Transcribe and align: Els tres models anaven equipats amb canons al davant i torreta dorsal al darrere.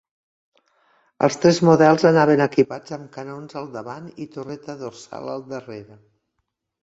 Els 1.27 1.35
tres 1.41 1.59
models 1.67 2.05
anaven 2.11 2.41
equipats 2.45 2.95
amb 2.97 3.11
canons 3.17 3.57
al 3.61 3.69
davant 3.75 4.09
i 4.25 4.29
torreta 4.37 4.77
dorsal 4.79 5.33
al 5.35 5.45
darrere. 5.55 5.99